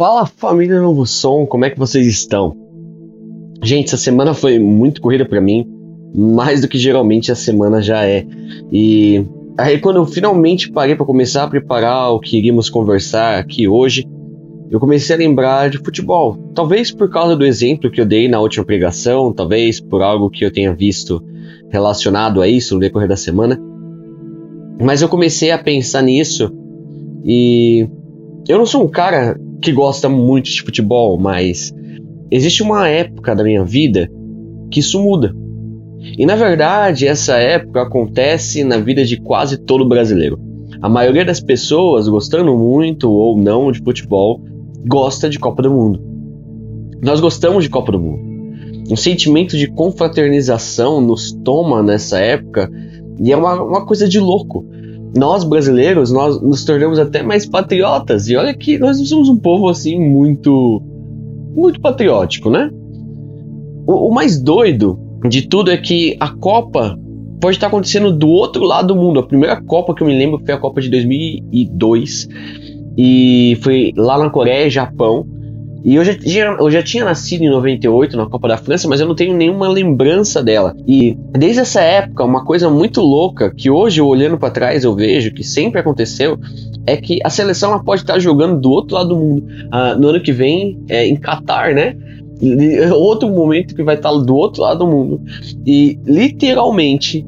[0.00, 2.56] Fala família Novo Som, como é que vocês estão?
[3.62, 5.70] Gente, essa semana foi muito corrida para mim,
[6.14, 8.26] mais do que geralmente a semana já é.
[8.72, 9.22] E
[9.58, 14.08] aí quando eu finalmente parei para começar a preparar o que iríamos conversar aqui hoje,
[14.70, 16.50] eu comecei a lembrar de futebol.
[16.54, 20.46] Talvez por causa do exemplo que eu dei na última pregação, talvez por algo que
[20.46, 21.22] eu tenha visto
[21.68, 23.60] relacionado a isso no decorrer da semana.
[24.80, 26.50] Mas eu comecei a pensar nisso
[27.22, 27.86] e
[28.48, 31.72] eu não sou um cara que gosta muito de futebol, mas
[32.30, 34.08] existe uma época da minha vida
[34.70, 35.34] que isso muda.
[36.18, 40.38] E na verdade, essa época acontece na vida de quase todo brasileiro.
[40.80, 44.40] A maioria das pessoas, gostando muito ou não de futebol,
[44.86, 46.00] gosta de Copa do Mundo.
[47.02, 48.30] Nós gostamos de Copa do Mundo.
[48.90, 52.70] Um sentimento de confraternização nos toma nessa época
[53.22, 54.66] e é uma, uma coisa de louco
[55.16, 58.28] nós brasileiros, nós nos tornamos até mais patriotas.
[58.28, 60.82] E olha que nós somos um povo assim muito
[61.54, 62.70] muito patriótico, né?
[63.86, 64.98] O, o, mais doido
[65.28, 66.98] de tudo é que a Copa
[67.40, 69.18] pode estar acontecendo do outro lado do mundo.
[69.18, 72.28] A primeira Copa que eu me lembro foi a Copa de 2002
[72.96, 75.26] e foi lá na Coreia, Japão.
[75.82, 76.12] E eu já,
[76.58, 79.68] eu já tinha nascido em 98 na Copa da França, mas eu não tenho nenhuma
[79.68, 80.74] lembrança dela.
[80.86, 85.32] E desde essa época, uma coisa muito louca que hoje, olhando para trás, eu vejo
[85.32, 86.38] que sempre aconteceu
[86.86, 89.46] é que a seleção ela pode estar jogando do outro lado do mundo.
[89.70, 91.96] Ah, no ano que vem, é, em Catar, né?
[92.96, 95.20] Outro momento que vai estar do outro lado do mundo.
[95.66, 97.26] E literalmente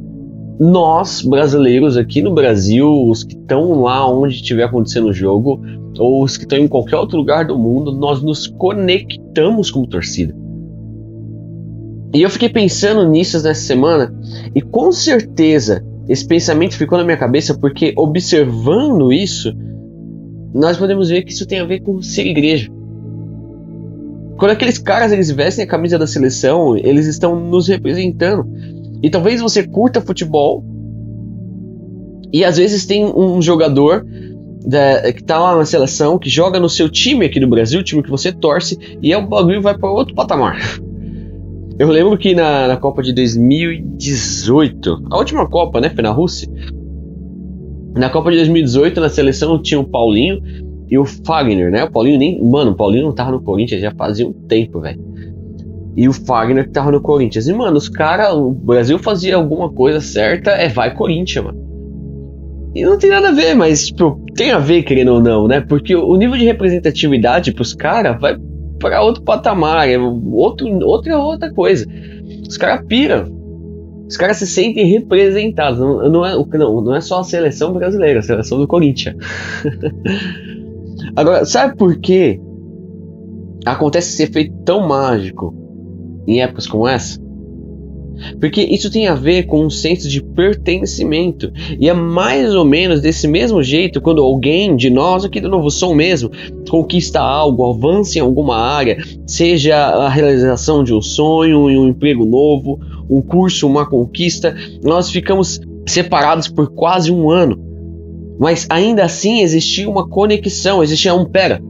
[0.59, 5.61] nós, brasileiros aqui no Brasil, os que estão lá onde estiver acontecendo o jogo,
[6.03, 10.35] ou os que estão em qualquer outro lugar do mundo, nós nos conectamos como torcida.
[12.15, 14.15] E eu fiquei pensando nisso nessa semana,
[14.55, 19.53] e com certeza esse pensamento ficou na minha cabeça porque observando isso,
[20.53, 22.69] nós podemos ver que isso tem a ver com ser igreja.
[24.37, 28.45] Quando aqueles caras eles vestem a camisa da seleção, eles estão nos representando.
[29.01, 30.65] E talvez você curta futebol
[32.33, 34.05] e às vezes tem um jogador
[34.65, 37.85] da, que tá lá na seleção, que joga no seu time aqui do Brasil, o
[37.85, 40.59] time que você torce, e é o bagulho vai para outro patamar.
[41.79, 46.49] Eu lembro que na, na, Copa de 2018, a última Copa, né, foi na Rússia.
[47.95, 50.41] Na Copa de 2018, na seleção tinha o Paulinho
[50.89, 51.85] e o Fagner, né?
[51.85, 52.43] O Paulinho nem.
[52.43, 55.13] Mano, o Paulinho não tava no Corinthians já fazia um tempo, velho
[55.97, 57.47] e o Fagner que tava no Corinthians.
[57.47, 61.72] E, mano, os caras, o Brasil fazia alguma coisa certa, é vai Corinthians, mano.
[62.75, 65.61] E não tem nada a ver, mas, tipo, tem a ver, querendo ou não, né?
[65.61, 68.37] Porque o nível de representatividade pros caras vai
[68.79, 71.87] para outro patamar, é outro, outra outra coisa.
[72.49, 73.25] Os caras piram.
[74.09, 75.79] Os caras se sentem representados.
[75.79, 79.17] Não, não, é, não, não é só a seleção brasileira, a seleção do Corinthians.
[81.15, 82.41] Agora, sabe por que
[83.65, 85.55] acontece esse efeito tão mágico
[86.27, 87.22] em épocas como essa?
[88.41, 91.53] Porque isso tem a ver com um senso de pertencimento.
[91.79, 95.71] E é mais ou menos desse mesmo jeito quando alguém de nós aqui do Novo
[95.71, 96.31] Som mesmo
[96.69, 98.97] conquista algo, avança em alguma área,
[99.27, 105.61] seja a realização de um sonho, um emprego novo, um curso, uma conquista, nós ficamos
[105.87, 107.63] separados por quase um ano.
[108.39, 111.63] Mas ainda assim existia uma conexão, existia um pera.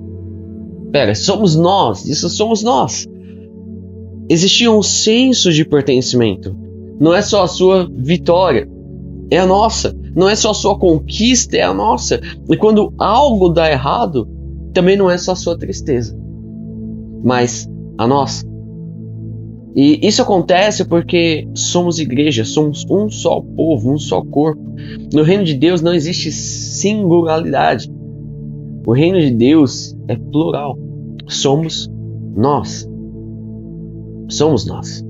[0.92, 3.08] Pera, somos nós, isso somos nós
[4.32, 6.56] existia um senso de pertencimento.
[6.98, 8.66] Não é só a sua vitória,
[9.30, 9.94] é a nossa.
[10.14, 12.20] Não é só a sua conquista, é a nossa.
[12.48, 14.26] E quando algo dá errado,
[14.72, 16.16] também não é só a sua tristeza,
[17.22, 18.46] mas a nossa.
[19.74, 24.62] E isso acontece porque somos igreja, somos um só povo, um só corpo.
[25.12, 27.90] No reino de Deus não existe singularidade.
[28.86, 30.78] O reino de Deus é plural.
[31.26, 31.90] Somos
[32.34, 32.90] nós
[34.34, 35.04] somos nós.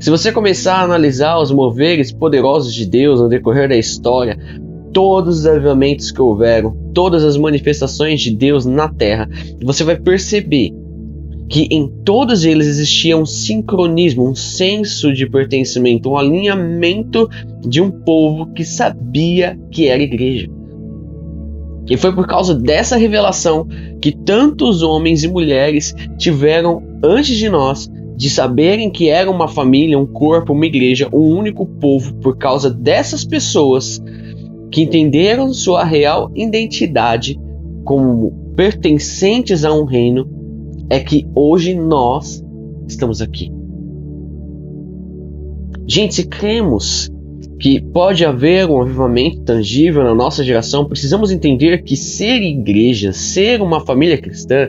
[0.00, 4.38] Se você começar a analisar os moveres poderosos de Deus no decorrer da história,
[4.92, 9.28] todos os avivamentos que houveram, todas as manifestações de Deus na terra,
[9.62, 10.72] você vai perceber
[11.50, 17.28] que em todos eles existia um sincronismo, um senso de pertencimento, um alinhamento
[17.60, 20.48] de um povo que sabia que era igreja.
[21.90, 23.66] E foi por causa dessa revelação
[24.00, 27.90] que tantos homens e mulheres tiveram antes de nós
[28.20, 32.68] de saberem que era uma família, um corpo, uma igreja, um único povo, por causa
[32.68, 33.98] dessas pessoas
[34.70, 37.40] que entenderam sua real identidade
[37.82, 40.28] como pertencentes a um reino,
[40.90, 42.44] é que hoje nós
[42.86, 43.50] estamos aqui.
[45.88, 47.10] Gente, se cremos
[47.58, 53.62] que pode haver um avivamento tangível na nossa geração, precisamos entender que ser igreja, ser
[53.62, 54.68] uma família cristã,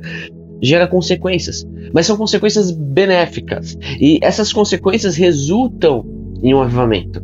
[0.62, 6.06] gera consequências, mas são consequências benéficas e essas consequências resultam
[6.44, 7.22] em um avivamento.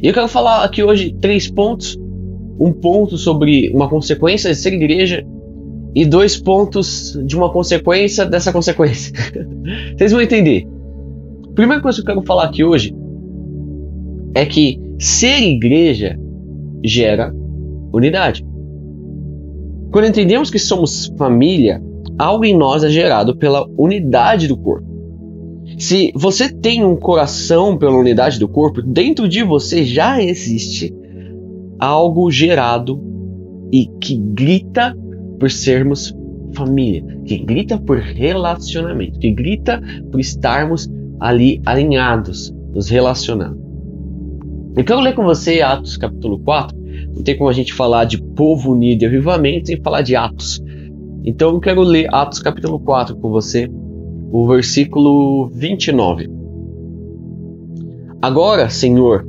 [0.00, 1.98] E eu quero falar aqui hoje três pontos:
[2.60, 5.26] um ponto sobre uma consequência de ser igreja
[5.94, 9.12] e dois pontos de uma consequência dessa consequência.
[9.96, 10.66] Vocês vão entender.
[11.50, 12.94] A primeira coisa que eu quero falar aqui hoje
[14.34, 16.18] é que ser igreja
[16.84, 17.32] gera
[17.92, 18.44] unidade.
[19.94, 21.80] Quando entendemos que somos família,
[22.18, 24.84] algo em nós é gerado pela unidade do corpo.
[25.78, 30.92] Se você tem um coração pela unidade do corpo, dentro de você já existe
[31.78, 33.00] algo gerado
[33.72, 34.98] e que grita
[35.38, 36.12] por sermos
[36.56, 39.80] família, que grita por relacionamento, que grita
[40.10, 40.90] por estarmos
[41.20, 43.62] ali alinhados, nos relacionando.
[44.76, 46.83] Eu quero ler com você Atos capítulo 4,
[47.14, 50.62] não tem como a gente falar de povo unido e avivamento sem falar de Atos.
[51.24, 53.70] Então eu quero ler Atos capítulo 4 com você,
[54.32, 56.28] o versículo 29.
[58.20, 59.26] Agora, Senhor,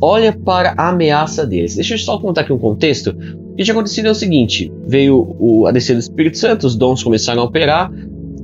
[0.00, 1.74] olha para a ameaça deles.
[1.74, 3.10] Deixa eu só contar aqui um contexto.
[3.10, 6.74] O que tinha acontecido é o seguinte: veio o, a descer do Espírito Santo, os
[6.74, 7.92] dons começaram a operar,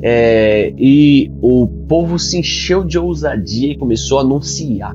[0.03, 4.95] é, e o povo se encheu de ousadia e começou a anunciar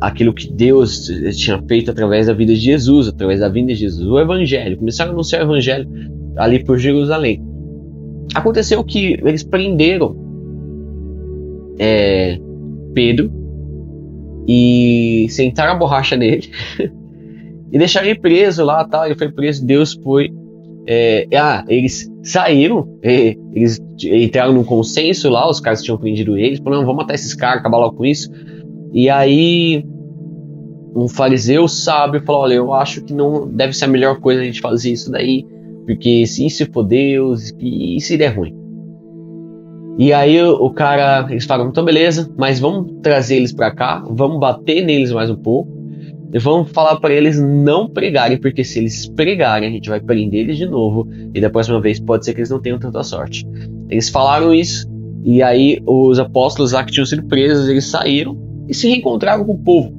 [0.00, 1.06] aquilo que Deus
[1.36, 4.76] tinha feito através da vida de Jesus, através da vinda de Jesus, o Evangelho.
[4.76, 5.88] Começaram a anunciar o Evangelho
[6.36, 7.42] ali por Jerusalém.
[8.34, 10.16] Aconteceu que eles prenderam
[11.78, 12.38] é,
[12.94, 13.30] Pedro
[14.46, 16.50] e sentaram a borracha nele
[17.72, 19.06] e deixaram ele preso lá, tal.
[19.06, 19.64] Ele foi preso.
[19.64, 20.30] Deus foi
[20.90, 26.60] é, ah, eles saíram, é, eles entraram num consenso lá, os caras tinham prendido eles,
[26.60, 28.30] falaram, vamos matar esses caras, acabar logo com isso.
[28.92, 29.84] E aí
[30.94, 34.44] um fariseu sábio falou: Olha, eu acho que não deve ser a melhor coisa a
[34.44, 35.46] gente fazer isso daí,
[35.86, 38.54] porque se isso for Deus, e se der ruim.
[39.98, 44.38] E aí o cara, eles falaram: então beleza, mas vamos trazer eles para cá, vamos
[44.38, 45.70] bater neles mais um pouco,
[46.32, 50.40] e vamos falar para eles não pregarem, porque se eles pregarem, a gente vai prender
[50.40, 53.44] eles de novo, e da próxima vez pode ser que eles não tenham tanta sorte.
[53.90, 54.88] Eles falaram isso,
[55.24, 59.52] e aí os apóstolos lá que tinham sido presos, eles saíram e se reencontraram com
[59.52, 59.92] o povo.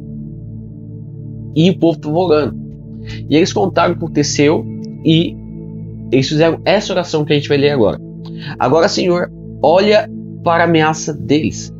[1.56, 2.60] E o povo estava orando.
[3.30, 4.66] E eles contaram o que aconteceu
[5.04, 5.36] e
[6.12, 8.00] eles fizeram essa oração que a gente vai ler agora.
[8.58, 9.32] Agora, Senhor,
[9.62, 10.10] olha
[10.44, 11.74] para a ameaça deles.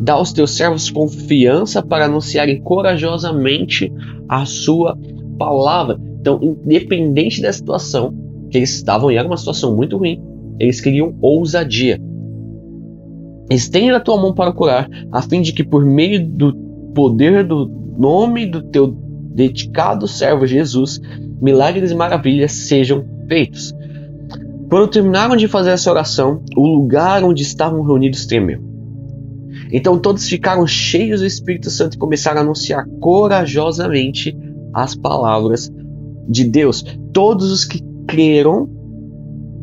[0.00, 3.92] Dá aos teus servos confiança para anunciarem corajosamente
[4.28, 4.98] a sua
[5.38, 5.98] palavra.
[6.20, 8.14] Então, independente da situação
[8.50, 10.22] que eles estavam, e era uma situação muito ruim,
[10.58, 12.00] eles queriam ousadia.
[13.50, 16.54] Estende a tua mão para curar, a fim de que por meio do
[16.94, 17.66] poder do
[17.98, 18.86] nome do teu
[19.34, 21.00] dedicado servo Jesus,
[21.40, 23.74] milagres e maravilhas sejam feitos.
[24.68, 28.60] Quando terminaram de fazer essa oração, o lugar onde estavam reunidos tremeu.
[29.70, 34.36] Então todos ficaram cheios do Espírito Santo e começaram a anunciar corajosamente
[34.72, 35.70] as palavras
[36.28, 36.84] de Deus.
[37.12, 38.68] Todos os que creram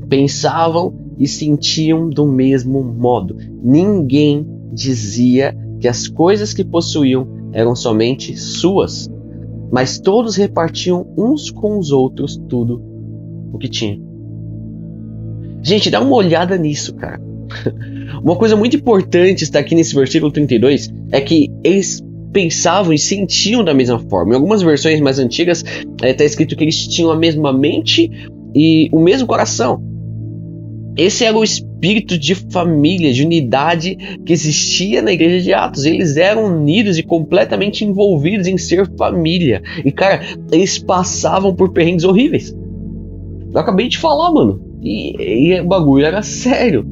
[0.08, 3.38] pensavam e sentiam do mesmo modo.
[3.64, 9.08] Ninguém dizia que as coisas que possuíam eram somente suas,
[9.72, 12.82] mas todos repartiam uns com os outros tudo
[13.54, 14.02] o que tinham.
[15.62, 17.22] Gente, dá uma olhada nisso, cara.
[18.24, 23.64] Uma coisa muito importante está aqui nesse versículo 32 é que eles pensavam e sentiam
[23.64, 24.34] da mesma forma.
[24.34, 28.10] Em algumas versões mais antigas está é, tá escrito que eles tinham a mesma mente
[28.56, 29.91] e o mesmo coração.
[30.98, 33.96] Esse era o espírito de família, de unidade
[34.26, 35.86] que existia na igreja de Atos.
[35.86, 39.62] Eles eram unidos e completamente envolvidos em ser família.
[39.86, 40.22] E cara,
[40.52, 42.54] eles passavam por perrengues horríveis.
[43.54, 44.62] Eu acabei de falar, mano.
[44.82, 46.86] E, e o bagulho era sério.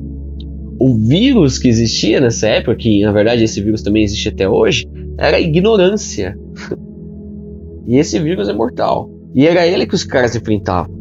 [0.80, 4.88] O vírus que existia nessa época, que na verdade esse vírus também existe até hoje,
[5.18, 6.38] era a ignorância.
[7.86, 9.10] e esse vírus é mortal.
[9.36, 10.99] E era ele que os caras enfrentavam.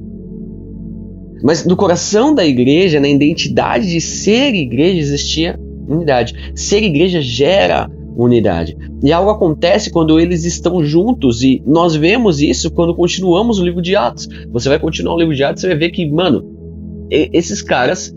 [1.42, 6.52] Mas no coração da igreja, na identidade de ser igreja, existia unidade.
[6.54, 8.76] Ser igreja gera unidade.
[9.02, 13.80] E algo acontece quando eles estão juntos, e nós vemos isso quando continuamos o livro
[13.80, 14.28] de Atos.
[14.50, 16.44] Você vai continuar o livro de Atos, você vai ver que, mano,
[17.10, 18.12] esses caras,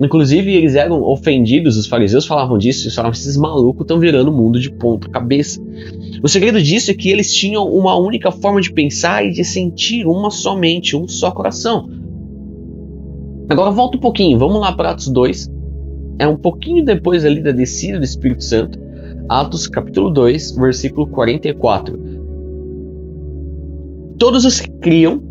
[0.00, 4.32] inclusive eles eram ofendidos, os fariseus falavam disso, eles falavam, esses malucos estão virando o
[4.32, 5.60] mundo de ponta cabeça.
[6.22, 10.06] O segredo disso é que eles tinham uma única forma de pensar e de sentir,
[10.06, 11.88] uma somente, um só coração.
[13.52, 15.50] Agora volta um pouquinho, vamos lá para Atos 2.
[16.18, 18.78] É um pouquinho depois ali da descida do Espírito Santo.
[19.28, 22.00] Atos capítulo 2, versículo 44.
[24.18, 25.22] Todos os que criam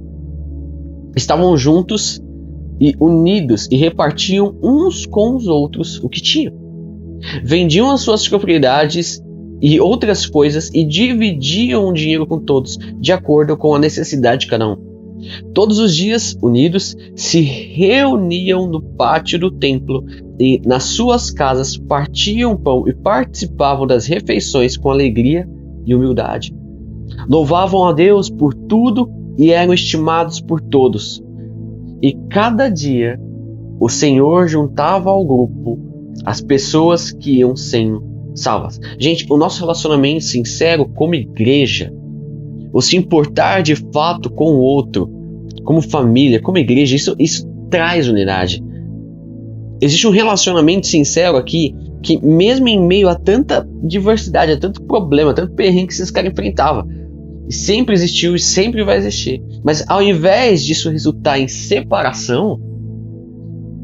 [1.16, 2.22] estavam juntos
[2.80, 6.54] e unidos e repartiam uns com os outros o que tinham.
[7.44, 9.20] Vendiam as suas propriedades
[9.60, 14.48] e outras coisas e dividiam o dinheiro com todos, de acordo com a necessidade de
[14.48, 14.91] cada um.
[15.54, 20.06] Todos os dias, unidos, se reuniam no pátio do templo
[20.40, 25.48] e nas suas casas partiam pão e participavam das refeições com alegria
[25.86, 26.56] e humildade.
[27.30, 31.24] Louvavam a Deus por tudo e eram estimados por todos.
[32.02, 33.20] E cada dia
[33.80, 35.80] o Senhor juntava ao grupo
[36.26, 38.04] as pessoas que iam sendo
[38.36, 38.80] salvas.
[39.00, 41.94] Gente, o nosso relacionamento sincero como igreja,
[42.74, 45.10] o se importar de fato com o outro,
[45.64, 48.64] como família, como igreja, isso, isso traz unidade.
[49.82, 55.32] Existe um relacionamento sincero aqui que, mesmo em meio a tanta diversidade, a tanto problema,
[55.32, 56.88] a tanto perrengue que esses caras enfrentavam,
[57.50, 59.42] sempre existiu e sempre vai existir.
[59.64, 62.60] Mas ao invés disso resultar em separação,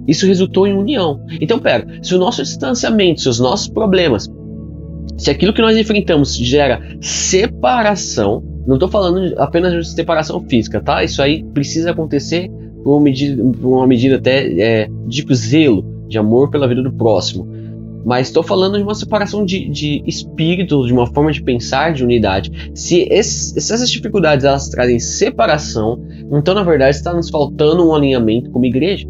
[0.08, 1.26] isso resultou em união.
[1.42, 4.30] Então, pera, se o nosso distanciamento, se os nossos problemas,
[5.18, 11.02] se aquilo que nós enfrentamos gera separação, não estou falando apenas de separação física, tá?
[11.02, 12.52] Isso aí precisa acontecer
[12.84, 17.48] por uma medida, uma medida até é, de zelo, de amor pela vida do próximo.
[18.06, 22.04] Mas estou falando de uma separação de, de espírito, de uma forma de pensar, de
[22.04, 22.72] unidade.
[22.74, 27.96] Se, esse, se essas dificuldades elas trazem separação, então na verdade está nos faltando um
[27.96, 29.08] alinhamento como igreja.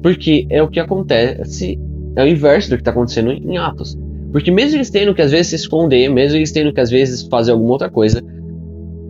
[0.00, 1.78] Porque é o que acontece,
[2.16, 3.96] é o inverso do que está acontecendo em Atos.
[4.34, 7.22] Porque mesmo eles tendo que às vezes se esconder, mesmo eles tendo que às vezes
[7.22, 8.20] fazer alguma outra coisa,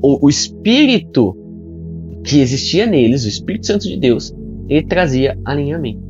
[0.03, 1.35] o, o espírito
[2.23, 4.35] que existia neles, o Espírito Santo de Deus,
[4.69, 6.03] ele trazia alinhamento.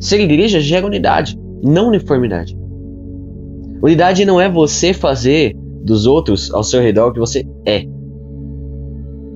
[0.00, 1.34] Ser igreja gera unidade,
[1.64, 2.54] não uniformidade.
[3.82, 7.86] Unidade não é você fazer dos outros ao seu redor o que você é.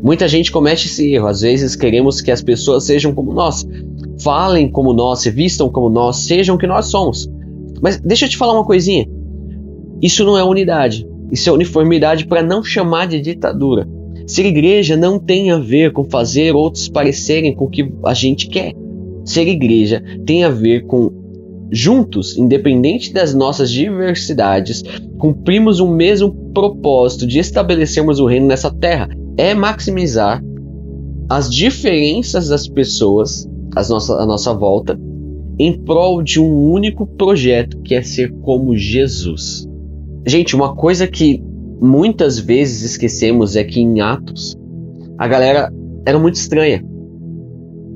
[0.02, 1.26] Muita gente comete esse erro.
[1.26, 3.66] Às vezes queremos que as pessoas sejam como nós,
[4.22, 7.34] falem como nós, se vistam como nós, sejam o que nós somos.
[7.82, 9.06] Mas deixa eu te falar uma coisinha.
[10.00, 11.06] Isso não é unidade.
[11.30, 13.88] Isso é uniformidade para não chamar de ditadura.
[14.26, 18.48] Ser igreja não tem a ver com fazer outros parecerem com o que a gente
[18.48, 18.72] quer.
[19.24, 21.10] Ser igreja tem a ver com
[21.70, 24.82] juntos, independente das nossas diversidades,
[25.18, 30.42] cumprimos o mesmo propósito de estabelecermos o reino nessa terra é maximizar
[31.28, 34.98] as diferenças das pessoas as nossa, à nossa volta
[35.58, 39.66] em prol de um único projeto que é ser como Jesus.
[40.26, 41.42] Gente, uma coisa que
[41.80, 44.56] muitas vezes esquecemos é que em Atos
[45.18, 45.72] a galera
[46.04, 46.84] era muito estranha.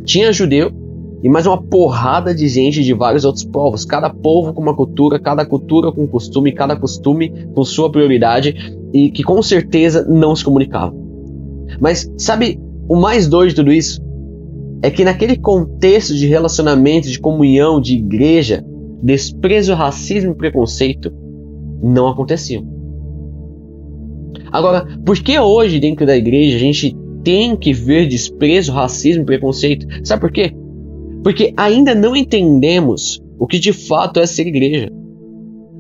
[0.04, 0.70] Tinha judeu
[1.22, 5.18] e mais uma porrada de gente de vários outros povos, cada povo com uma cultura,
[5.18, 10.44] cada cultura com costume, cada costume com sua prioridade e que com certeza não se
[10.44, 10.98] comunicavam.
[11.78, 14.00] Mas sabe o mais doido de tudo isso?
[14.82, 18.64] É que naquele contexto de relacionamento, de comunhão, de igreja,
[19.02, 21.12] desprezo, racismo e preconceito
[21.82, 22.66] não aconteciam.
[24.52, 29.26] Agora, por que hoje dentro da igreja a gente tem que ver desprezo, racismo e
[29.26, 29.86] preconceito?
[30.04, 30.52] Sabe por quê?
[31.22, 34.90] Porque ainda não entendemos o que de fato é ser igreja.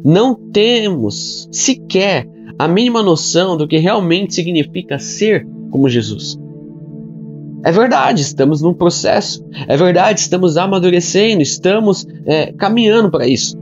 [0.04, 2.26] Não temos sequer
[2.58, 6.38] a mínima noção do que realmente significa ser como Jesus.
[7.62, 9.44] É verdade, estamos num processo.
[9.68, 13.58] É verdade, estamos amadurecendo, estamos é, caminhando para isso.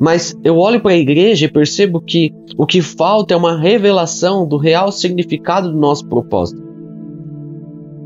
[0.00, 4.46] Mas eu olho para a igreja e percebo que o que falta é uma revelação
[4.46, 6.62] do real significado do nosso propósito.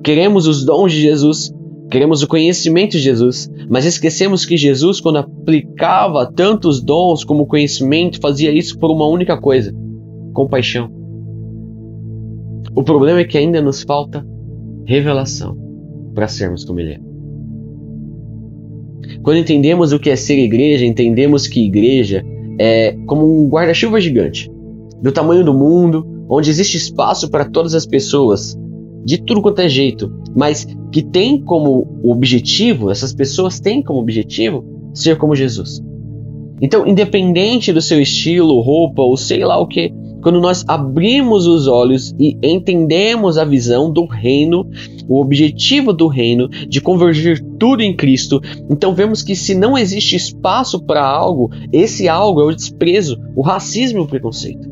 [0.04, 1.52] Queremos os dons de Jesus,
[1.90, 8.20] queremos o conhecimento de Jesus, mas esquecemos que Jesus, quando aplicava tantos dons como conhecimento,
[8.20, 9.74] fazia isso por uma única coisa:
[10.32, 10.90] compaixão.
[12.74, 14.24] O problema é que ainda nos falta
[14.90, 15.56] revelação
[16.12, 17.00] para sermos como Ele é.
[19.22, 22.24] Quando entendemos o que é ser igreja, entendemos que igreja
[22.58, 24.50] é como um guarda-chuva gigante,
[25.00, 28.58] do tamanho do mundo, onde existe espaço para todas as pessoas,
[29.04, 34.64] de tudo quanto é jeito, mas que tem como objetivo, essas pessoas têm como objetivo
[34.92, 35.80] ser como Jesus.
[36.60, 41.66] Então, independente do seu estilo, roupa ou sei lá o que, quando nós abrimos os
[41.66, 44.68] olhos e entendemos a visão do reino,
[45.08, 50.16] o objetivo do reino de convergir tudo em Cristo, então vemos que se não existe
[50.16, 54.68] espaço para algo, esse algo é o desprezo, o racismo e o preconceito.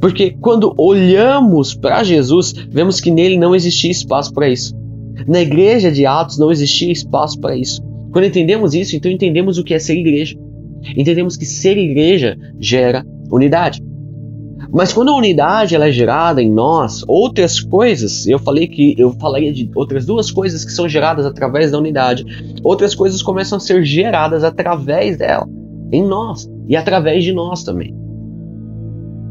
[0.00, 4.74] Porque quando olhamos para Jesus, vemos que nele não existia espaço para isso.
[5.26, 7.82] Na igreja de Atos não existia espaço para isso.
[8.12, 10.38] Quando entendemos isso, então entendemos o que é ser igreja.
[10.96, 13.82] Entendemos que ser igreja gera unidade.
[14.70, 19.12] Mas quando a unidade ela é gerada em nós, outras coisas, eu falei que eu
[19.12, 22.24] falaria de outras duas coisas que são geradas através da unidade,
[22.62, 25.48] outras coisas começam a ser geradas através dela,
[25.90, 27.94] em nós e através de nós também.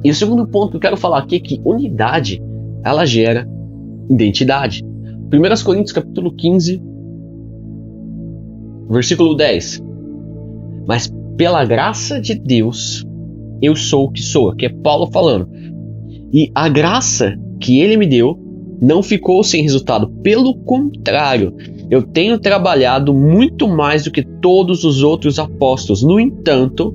[0.04, 2.42] E o segundo ponto que eu quero falar aqui é que unidade
[2.84, 3.48] ela gera
[4.10, 4.84] identidade.
[5.32, 6.82] 1 Coríntios capítulo 15,
[8.90, 9.84] versículo 10.
[10.88, 13.07] Mas pela graça de Deus,
[13.62, 15.50] eu sou o que sou, que é Paulo falando.
[16.32, 18.38] E a graça que ele me deu
[18.82, 21.56] não ficou sem resultado, pelo contrário,
[21.90, 26.04] eu tenho trabalhado muito mais do que todos os outros apóstolos.
[26.04, 26.94] No entanto,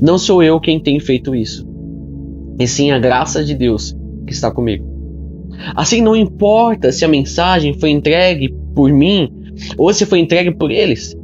[0.00, 1.66] não sou eu quem tem feito isso,
[2.58, 3.96] e sim a graça de Deus
[4.26, 4.86] que está comigo.
[5.74, 9.30] Assim, não importa se a mensagem foi entregue por mim
[9.76, 11.16] ou se foi entregue por eles.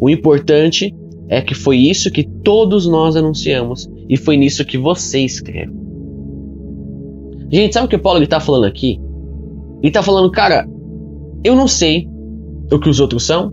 [0.00, 0.94] O importante
[1.28, 5.72] é que foi isso que todos nós anunciamos e foi nisso que você escreve.
[7.50, 9.00] Gente, sabe o que o Paulo está falando aqui?
[9.78, 10.68] Ele está falando, cara,
[11.42, 12.08] eu não sei
[12.72, 13.52] o que os outros são,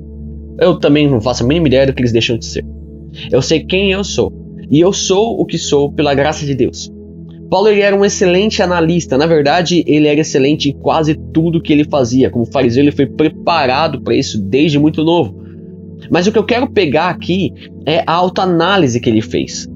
[0.60, 2.66] eu também não faço a mínima ideia do que eles deixam de ser.
[3.32, 4.32] Eu sei quem eu sou
[4.70, 6.92] e eu sou o que sou pela graça de Deus.
[7.50, 11.74] Paulo ele era um excelente analista, na verdade, ele era excelente em quase tudo que
[11.74, 12.30] ele fazia.
[12.30, 15.41] Como fariseu, ele foi preparado para isso desde muito novo.
[16.10, 17.54] Mas o que eu quero pegar aqui
[17.86, 19.68] é a autoanálise que ele fez.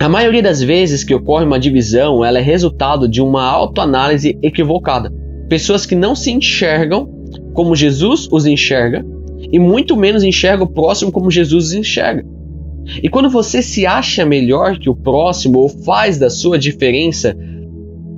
[0.00, 5.12] A maioria das vezes que ocorre uma divisão, ela é resultado de uma autoanálise equivocada.
[5.48, 7.08] Pessoas que não se enxergam
[7.52, 9.04] como Jesus os enxerga
[9.52, 12.24] e muito menos enxergam o próximo como Jesus os enxerga.
[13.02, 17.36] E quando você se acha melhor que o próximo ou faz da sua diferença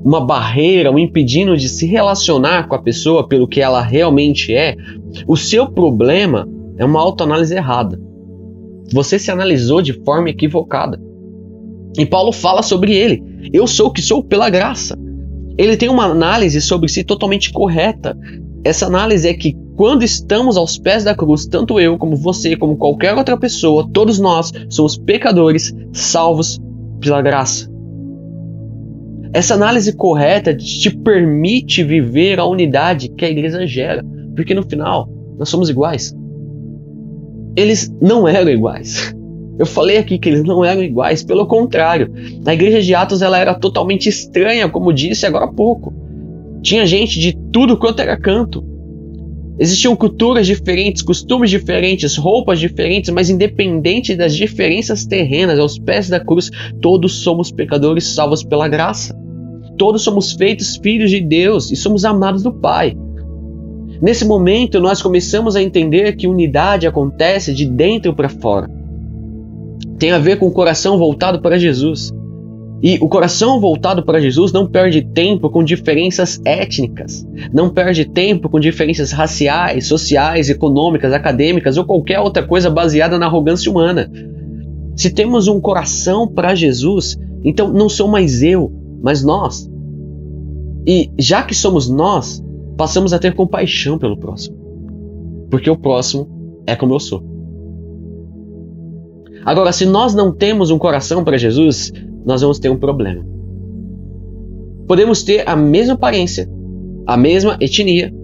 [0.05, 4.77] uma barreira, um impedindo de se relacionar com a pessoa pelo que ela realmente é,
[5.27, 6.49] o seu problema
[6.81, 8.01] é uma autoanálise errada.
[8.91, 10.99] Você se analisou de forma equivocada.
[11.99, 13.23] E Paulo fala sobre ele.
[13.53, 14.99] Eu sou o que sou pela graça.
[15.59, 18.17] Ele tem uma análise sobre si totalmente correta.
[18.65, 22.79] Essa análise é que quando estamos aos pés da cruz, tanto eu como você, como
[22.79, 26.59] qualquer outra pessoa, todos nós somos pecadores salvos
[26.99, 27.71] pela graça.
[29.35, 34.03] Essa análise correta te permite viver a unidade que a igreja gera,
[34.35, 36.19] porque no final nós somos iguais
[37.57, 39.15] eles não eram iguais.
[39.59, 42.11] Eu falei aqui que eles não eram iguais, pelo contrário.
[42.47, 45.93] A igreja de Atos ela era totalmente estranha, como disse agora há pouco.
[46.63, 48.65] Tinha gente de tudo quanto era canto.
[49.59, 56.19] Existiam culturas diferentes, costumes diferentes, roupas diferentes, mas independente das diferenças terrenas, aos pés da
[56.19, 59.15] cruz, todos somos pecadores salvos pela graça.
[59.77, 62.97] Todos somos feitos filhos de Deus e somos amados do Pai.
[64.01, 68.71] Nesse momento, nós começamos a entender que unidade acontece de dentro para fora.
[69.99, 72.11] Tem a ver com o coração voltado para Jesus.
[72.83, 78.49] E o coração voltado para Jesus não perde tempo com diferenças étnicas, não perde tempo
[78.49, 84.11] com diferenças raciais, sociais, econômicas, acadêmicas ou qualquer outra coisa baseada na arrogância humana.
[84.97, 89.69] Se temos um coração para Jesus, então não sou mais eu, mas nós.
[90.87, 92.43] E já que somos nós,
[92.81, 94.57] passamos a ter compaixão pelo próximo.
[95.51, 97.23] Porque o próximo é como eu sou.
[99.45, 101.93] Agora, se nós não temos um coração para Jesus,
[102.25, 103.23] nós vamos ter um problema.
[104.89, 106.49] Podemos ter a mesma aparência,
[107.07, 108.15] a mesma etnia,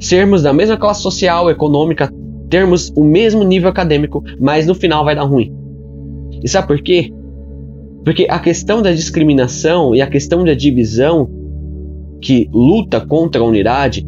[0.00, 2.10] sermos da mesma classe social, econômica,
[2.48, 5.54] termos o mesmo nível acadêmico, mas no final vai dar ruim.
[6.42, 7.12] E sabe por quê?
[8.02, 11.28] Porque a questão da discriminação e a questão da divisão
[12.20, 14.06] que luta contra a unidade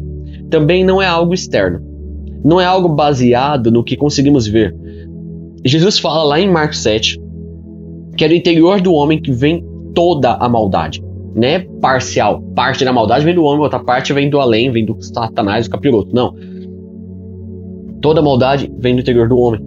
[0.49, 1.79] também não é algo externo.
[2.43, 4.75] Não é algo baseado no que conseguimos ver.
[5.65, 7.19] Jesus fala lá em Marcos 7
[8.19, 11.01] que é do interior do homem que vem toda a maldade.
[11.33, 12.41] Não é parcial.
[12.53, 15.71] Parte da maldade vem do homem, outra parte vem do além, vem do satanás, do
[15.71, 16.13] capiroto.
[16.13, 16.35] Não.
[18.01, 19.61] Toda maldade vem do interior do homem.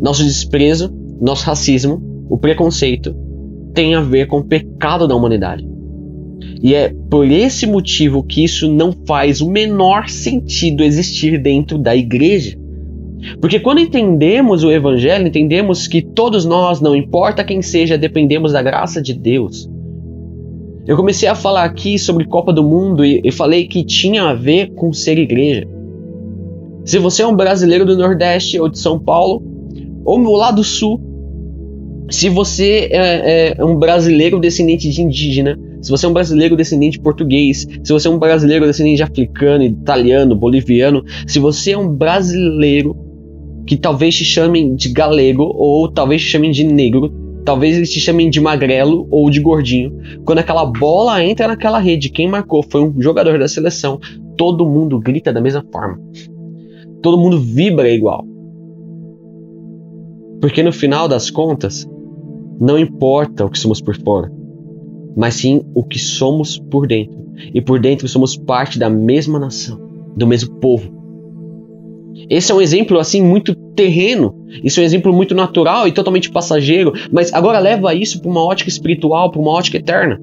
[0.00, 3.12] Nosso desprezo, nosso racismo, o preconceito
[3.74, 5.66] tem a ver com o pecado da humanidade.
[6.62, 11.94] E é por esse motivo que isso não faz o menor sentido existir dentro da
[11.94, 12.58] igreja.
[13.40, 18.62] Porque quando entendemos o Evangelho, entendemos que todos nós, não importa quem seja, dependemos da
[18.62, 19.68] graça de Deus.
[20.86, 24.34] Eu comecei a falar aqui sobre Copa do Mundo e, e falei que tinha a
[24.34, 25.66] ver com ser igreja.
[26.84, 29.42] Se você é um brasileiro do Nordeste ou de São Paulo,
[30.04, 31.00] ou do Sul,
[32.08, 36.98] se você é, é um brasileiro descendente de indígena, se você é um brasileiro descendente
[36.98, 41.78] de português, se você é um brasileiro descendente de africano, italiano, boliviano, se você é
[41.78, 42.96] um brasileiro
[43.64, 48.00] que talvez te chamem de galego ou talvez te chamem de negro, talvez eles te
[48.00, 49.96] chamem de magrelo ou de gordinho.
[50.24, 54.00] Quando aquela bola entra naquela rede, quem marcou foi um jogador da seleção,
[54.36, 56.00] todo mundo grita da mesma forma.
[57.00, 58.24] Todo mundo vibra igual.
[60.40, 61.88] Porque no final das contas,
[62.60, 64.32] não importa o que somos por fora,
[65.16, 67.16] mas sim o que somos por dentro.
[67.54, 69.80] E por dentro somos parte da mesma nação,
[70.16, 70.94] do mesmo povo.
[72.28, 76.30] Esse é um exemplo assim muito terreno, isso é um exemplo muito natural e totalmente
[76.30, 80.20] passageiro, mas agora leva isso para uma ótica espiritual, para uma ótica eterna.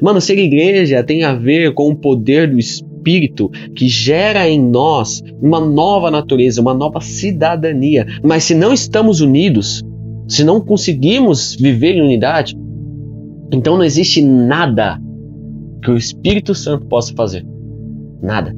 [0.00, 5.22] Mano, ser igreja tem a ver com o poder do Espírito que gera em nós
[5.42, 8.06] uma nova natureza, uma nova cidadania.
[8.22, 9.82] Mas se não estamos unidos,
[10.26, 12.56] se não conseguimos viver em unidade,
[13.52, 15.00] então não existe nada
[15.82, 17.46] que o Espírito Santo possa fazer.
[18.22, 18.56] Nada.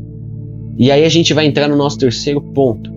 [0.79, 2.91] E aí a gente vai entrar no nosso terceiro ponto.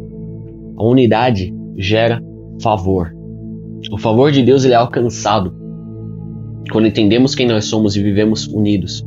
[0.78, 2.22] A unidade gera
[2.62, 3.14] favor.
[3.92, 5.54] O favor de Deus ele é alcançado
[6.72, 9.04] quando entendemos quem nós somos e vivemos unidos.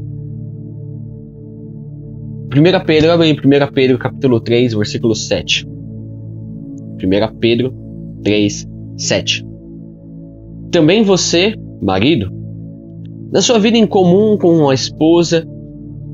[2.55, 5.67] 1 Pedro, abre em 1 Pedro capítulo 3, versículo 7.
[5.67, 7.73] 1 Pedro
[8.23, 9.47] 3, 7.
[10.71, 12.31] Também você, marido,
[13.33, 15.47] na sua vida em comum com a esposa,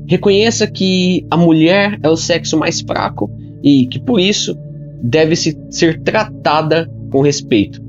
[0.07, 3.29] reconheça que a mulher é o sexo mais fraco
[3.61, 4.57] e que por isso
[5.03, 7.81] deve -se ser tratada com respeito.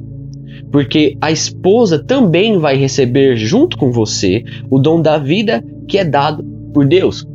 [0.73, 6.05] Porque a esposa também vai receber junto com você o dom da vida que é
[6.05, 7.27] dado por Deus.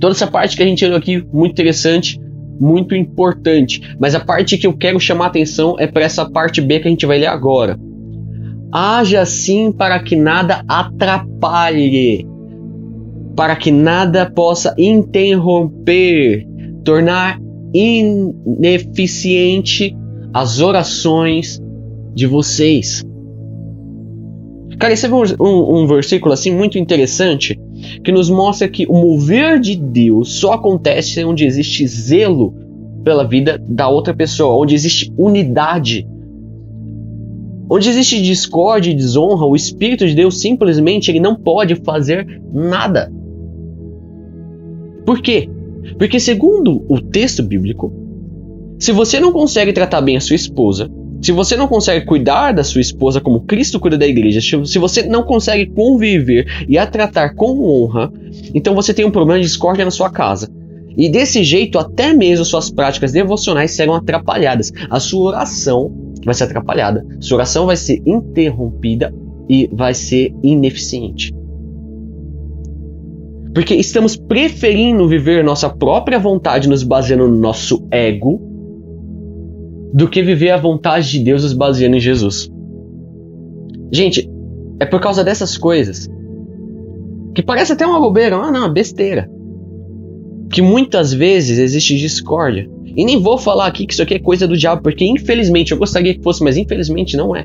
[0.00, 2.20] Toda essa parte que a gente leu aqui, muito interessante,
[2.58, 3.80] muito importante.
[3.98, 6.90] Mas a parte que eu quero chamar atenção é para essa parte B que a
[6.90, 7.78] gente vai ler agora.
[8.76, 12.26] Haja assim para que nada atrapalhe,
[13.36, 16.44] para que nada possa interromper,
[16.82, 17.38] tornar
[17.72, 19.96] ineficiente
[20.32, 21.62] as orações
[22.12, 23.04] de vocês.
[24.80, 27.56] Cara, esse é um, um, um, versículo assim muito interessante
[28.02, 32.52] que nos mostra que o mover de Deus só acontece onde existe zelo
[33.04, 36.04] pela vida da outra pessoa, onde existe unidade
[37.74, 43.12] Onde existe discórdia e desonra, o Espírito de Deus simplesmente ele não pode fazer nada.
[45.04, 45.50] Por quê?
[45.98, 47.92] Porque, segundo o texto bíblico,
[48.78, 50.88] se você não consegue tratar bem a sua esposa,
[51.20, 55.02] se você não consegue cuidar da sua esposa como Cristo cuida da igreja, se você
[55.02, 58.08] não consegue conviver e a tratar com honra,
[58.54, 60.48] então você tem um problema de discórdia na sua casa.
[60.96, 64.72] E desse jeito, até mesmo suas práticas devocionais serão atrapalhadas.
[64.88, 65.92] A sua oração
[66.24, 69.12] vai ser atrapalhada, sua oração vai ser interrompida
[69.48, 71.34] e vai ser ineficiente.
[73.54, 78.40] Porque estamos preferindo viver nossa própria vontade nos baseando no nosso ego
[79.92, 82.50] do que viver a vontade de Deus nos baseando em Jesus.
[83.92, 84.28] Gente,
[84.80, 86.08] é por causa dessas coisas
[87.32, 89.30] que parece até uma bobeira, ah não, besteira.
[90.50, 92.68] Que muitas vezes existe discórdia.
[92.96, 95.78] E nem vou falar aqui que isso aqui é coisa do diabo, porque infelizmente eu
[95.78, 97.44] gostaria que fosse, mas infelizmente não é.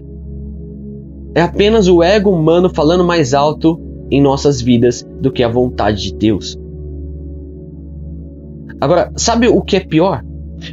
[1.36, 3.80] É apenas o ego humano falando mais alto
[4.12, 6.58] em nossas vidas do que a vontade de Deus.
[8.82, 10.24] Agora, sabe o que é pior?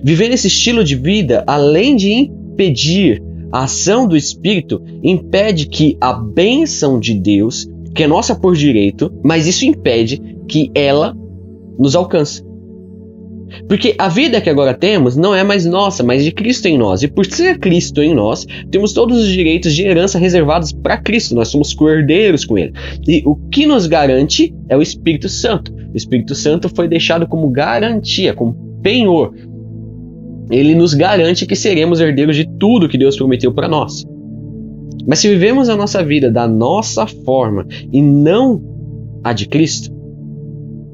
[0.03, 6.13] Viver esse estilo de vida, além de impedir a ação do Espírito, impede que a
[6.13, 11.17] bênção de Deus, que é nossa por direito, mas isso impede que ela
[11.79, 12.46] nos alcance.
[13.69, 17.03] Porque a vida que agora temos não é mais nossa, mas de Cristo em nós.
[17.03, 21.35] E por ser Cristo em nós, temos todos os direitos de herança reservados para Cristo.
[21.35, 22.73] Nós somos cordeiros com Ele.
[23.07, 25.73] E o que nos garante é o Espírito Santo.
[25.93, 29.33] O Espírito Santo foi deixado como garantia, como penhor.
[30.51, 34.05] Ele nos garante que seremos herdeiros de tudo que Deus prometeu para nós.
[35.07, 38.63] Mas se vivemos a nossa vida da nossa forma e não
[39.23, 39.96] a de Cristo,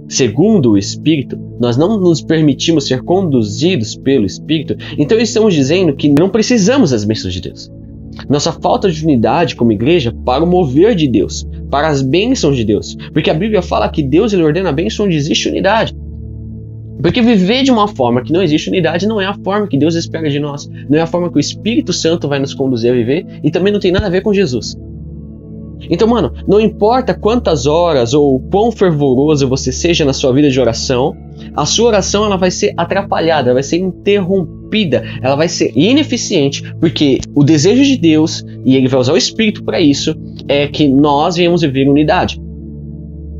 [0.08, 6.08] segundo o Espírito, nós não nos permitimos ser conduzidos pelo Espírito, então estamos dizendo que
[6.08, 7.70] não precisamos das bênçãos de Deus.
[8.28, 12.64] Nossa falta de unidade como igreja para o mover de Deus, para as bênçãos de
[12.64, 12.96] Deus.
[13.12, 15.94] Porque a Bíblia fala que Deus ele ordena a bênção onde existe unidade.
[17.00, 19.94] Porque viver de uma forma que não existe unidade não é a forma que Deus
[19.94, 20.70] espera de nós.
[20.88, 23.72] Não é a forma que o Espírito Santo vai nos conduzir a viver e também
[23.72, 24.76] não tem nada a ver com Jesus.
[25.90, 30.60] Então, mano, não importa quantas horas ou quão fervoroso você seja na sua vida de
[30.60, 31.16] oração,
[31.54, 37.18] a sua oração ela vai ser atrapalhada, vai ser interrompida, ela vai ser ineficiente, porque
[37.34, 40.14] o desejo de Deus, e ele vai usar o Espírito para isso,
[40.48, 42.40] é que nós venhamos viver unidade.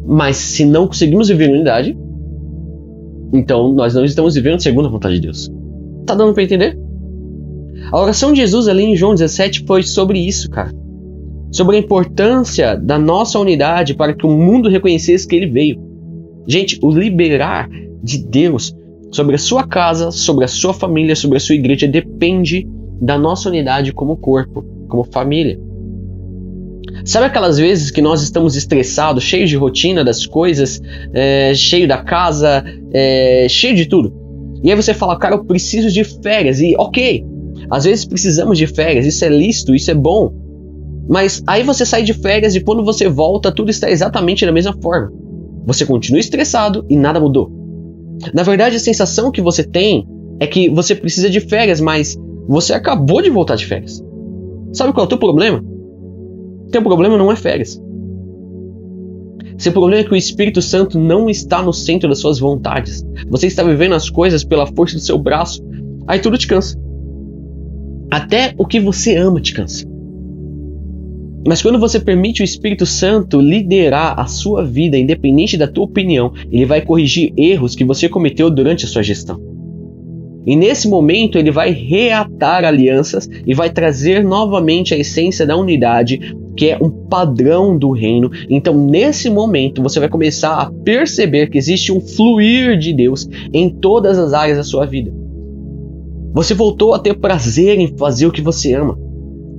[0.04, 1.96] Mas se não conseguimos viver unidade,
[3.32, 5.50] então nós não estamos vivendo segundo a vontade de Deus.
[6.04, 6.78] Tá dando para entender?
[7.90, 10.81] A oração de Jesus ali em João 17 foi sobre isso, cara.
[11.52, 15.78] Sobre a importância da nossa unidade para que o mundo reconhecesse que ele veio.
[16.46, 17.68] Gente, o liberar
[18.02, 18.74] de Deus
[19.12, 22.66] sobre a sua casa, sobre a sua família, sobre a sua igreja depende
[23.00, 25.60] da nossa unidade como corpo, como família.
[27.04, 30.80] Sabe aquelas vezes que nós estamos estressados, cheios de rotina das coisas,
[31.12, 34.14] é, cheio da casa, é, cheio de tudo.
[34.62, 36.60] E aí você fala, cara, eu preciso de férias.
[36.60, 37.24] E ok,
[37.70, 40.32] às vezes precisamos de férias, isso é lícito, isso é bom.
[41.08, 44.74] Mas aí você sai de férias e quando você volta, tudo está exatamente da mesma
[44.80, 45.12] forma.
[45.66, 47.50] Você continua estressado e nada mudou.
[48.32, 50.06] Na verdade, a sensação que você tem
[50.38, 52.16] é que você precisa de férias, mas
[52.48, 54.02] você acabou de voltar de férias.
[54.72, 55.62] Sabe qual é o teu problema?
[56.70, 57.80] Teu problema não é férias.
[59.58, 63.04] Seu problema é que o Espírito Santo não está no centro das suas vontades.
[63.28, 65.62] Você está vivendo as coisas pela força do seu braço.
[66.06, 66.76] Aí tudo te cansa.
[68.10, 69.91] Até o que você ama te cansa.
[71.46, 76.32] Mas quando você permite o Espírito Santo liderar a sua vida, independente da tua opinião,
[76.50, 79.40] ele vai corrigir erros que você cometeu durante a sua gestão.
[80.46, 86.34] E nesse momento ele vai reatar alianças e vai trazer novamente a essência da unidade,
[86.56, 88.30] que é um padrão do reino.
[88.48, 93.68] Então, nesse momento, você vai começar a perceber que existe um fluir de Deus em
[93.68, 95.12] todas as áreas da sua vida.
[96.34, 98.98] Você voltou a ter prazer em fazer o que você ama.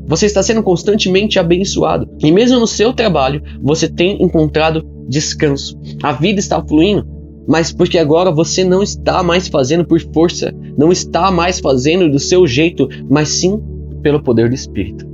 [0.05, 2.09] Você está sendo constantemente abençoado.
[2.19, 5.79] E mesmo no seu trabalho, você tem encontrado descanso.
[6.01, 7.07] A vida está fluindo,
[7.47, 12.19] mas porque agora você não está mais fazendo por força, não está mais fazendo do
[12.19, 13.59] seu jeito, mas sim
[14.01, 15.05] pelo poder do Espírito.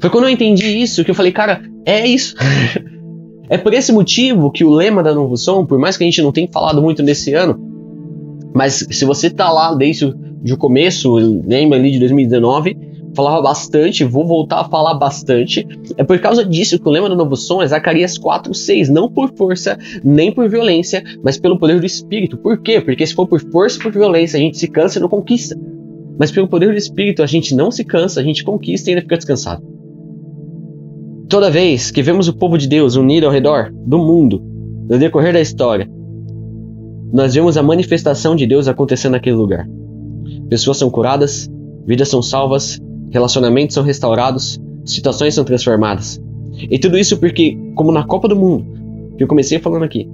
[0.00, 2.34] Foi quando eu entendi isso que eu falei, cara, é isso.
[3.48, 6.22] é por esse motivo que o lema da Novo Som, por mais que a gente
[6.22, 7.60] não tenha falado muito nesse ano,
[8.54, 12.76] mas se você está lá desde o começo, lembra ali de 2019,
[13.14, 15.66] falava bastante, vou voltar a falar bastante.
[15.96, 19.32] É por causa disso que o lema do novo som é Zacarias 4:6, não por
[19.34, 22.36] força, nem por violência, mas pelo poder do Espírito.
[22.36, 22.80] Por quê?
[22.80, 25.58] Porque se for por força e por violência, a gente se cansa e não conquista.
[26.18, 29.02] Mas pelo poder do Espírito, a gente não se cansa, a gente conquista e ainda
[29.02, 29.62] fica descansado.
[31.28, 34.42] Toda vez que vemos o povo de Deus unido ao redor do mundo,
[34.88, 35.88] no decorrer da história,
[37.12, 39.68] nós vemos a manifestação de Deus acontecendo naquele lugar.
[40.48, 41.48] Pessoas são curadas,
[41.86, 42.78] vidas são salvas,
[43.10, 46.20] relacionamentos são restaurados, situações são transformadas.
[46.70, 48.66] E tudo isso porque, como na Copa do Mundo,
[49.16, 50.08] que eu comecei falando aqui,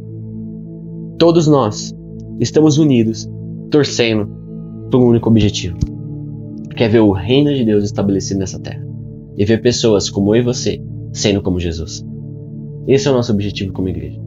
[1.18, 1.94] todos nós
[2.40, 3.28] estamos unidos,
[3.70, 4.28] torcendo
[4.90, 5.76] por um único objetivo:
[6.74, 8.86] que é ver o reino de Deus estabelecido nessa terra
[9.36, 10.80] e ver pessoas como eu e você
[11.12, 12.04] sendo como Jesus.
[12.86, 14.20] Esse é o nosso objetivo como igreja.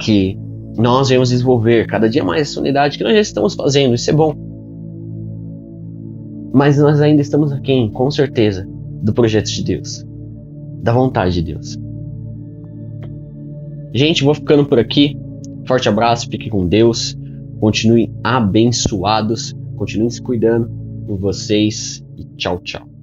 [0.00, 0.38] Que
[0.76, 4.12] nós venhamos desenvolver cada dia mais essa unidade que nós já estamos fazendo, isso é
[4.12, 4.34] bom.
[6.52, 8.66] Mas nós ainda estamos aquém, com certeza,
[9.02, 10.04] do projeto de Deus,
[10.82, 11.78] da vontade de Deus.
[13.94, 15.18] Gente, vou ficando por aqui.
[15.66, 17.16] Forte abraço, fique com Deus.
[17.58, 20.70] Continuem abençoados, continuem se cuidando
[21.06, 22.95] com vocês e tchau, tchau.